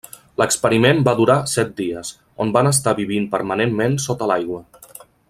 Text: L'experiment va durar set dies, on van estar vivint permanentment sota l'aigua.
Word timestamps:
L'experiment 0.41 1.01
va 1.07 1.13
durar 1.19 1.35
set 1.51 1.75
dies, 1.81 2.11
on 2.45 2.57
van 2.57 2.71
estar 2.73 2.97
vivint 3.03 3.29
permanentment 3.37 3.99
sota 4.09 4.31
l'aigua. 4.33 4.65